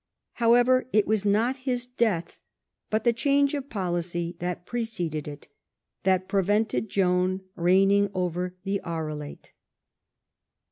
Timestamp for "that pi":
6.05-6.39